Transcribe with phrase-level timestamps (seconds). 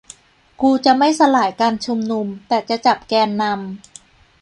[0.61, 3.57] กูจะไม่สลายการชุมนุม แต่จะจับแกนนำ